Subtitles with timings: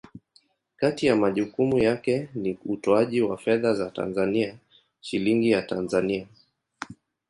[0.77, 4.55] Kati ya majukumu yake ni utoaji wa fedha za Tanzania,
[5.01, 6.27] Shilingi ya Tanzania.